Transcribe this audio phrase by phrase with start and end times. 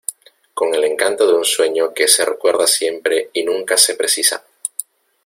[0.55, 4.43] con el encanto de un sueño que se recuerda siempre y nunca se precisa.